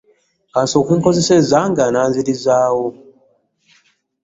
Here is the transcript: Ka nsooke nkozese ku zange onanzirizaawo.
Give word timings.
Ka 0.53 0.59
nsooke 0.63 0.93
nkozese 0.97 1.33
ku 1.39 1.43
zange 1.51 1.81
onanzirizaawo. 1.89 2.87